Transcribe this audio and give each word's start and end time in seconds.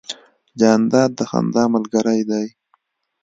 جانداد 0.59 1.11
د 1.17 1.19
خندا 1.29 1.63
ملګری 1.75 2.21
دی. 2.29 2.47